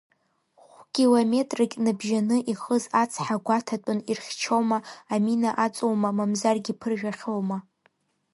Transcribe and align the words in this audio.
Хә-километрак 0.73 1.71
набжьаны 1.83 2.37
ихыз 2.51 2.83
ацҳа 3.01 3.35
гәаҭатәын 3.45 3.99
ирхьчома, 4.11 4.77
амина 5.13 5.49
аҵоума, 5.65 6.09
мамзаргьы 6.17 6.71
иԥыржәахьоума. 6.73 7.57